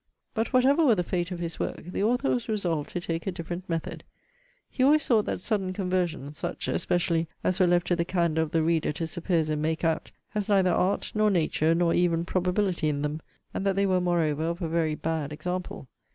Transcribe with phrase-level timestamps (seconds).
[0.33, 3.31] But whatever were the fate of his work, the author was resolved to take a
[3.31, 4.03] different method.
[4.67, 8.49] He always thought that sudden conversions, such, especially, as were left to the candour of
[8.49, 12.89] the reader to suppose and make out, has neither art, nor nature, nor even probability,
[12.89, 13.21] in them;
[13.53, 15.87] and that they were moreover of a very bad example.